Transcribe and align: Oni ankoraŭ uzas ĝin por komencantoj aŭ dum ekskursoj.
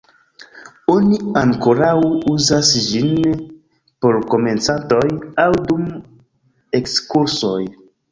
Oni 0.91 1.17
ankoraŭ 1.41 1.91
uzas 2.31 2.71
ĝin 2.85 3.11
por 4.05 4.17
komencantoj 4.31 5.03
aŭ 5.45 5.47
dum 5.69 5.85
ekskursoj. 6.81 7.61